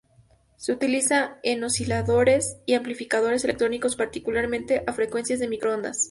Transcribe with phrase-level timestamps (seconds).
[0.57, 5.99] Se utiliza en osciladores y amplificadores electrónicos, particularmente a frecuencias de microondas.